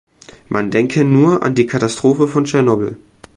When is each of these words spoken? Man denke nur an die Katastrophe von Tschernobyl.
Man 0.49 0.71
denke 0.71 1.05
nur 1.05 1.43
an 1.43 1.53
die 1.53 1.67
Katastrophe 1.67 2.27
von 2.27 2.45
Tschernobyl. 2.45 2.97